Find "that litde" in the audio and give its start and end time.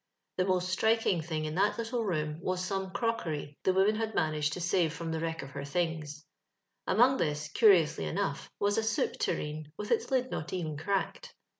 1.53-2.03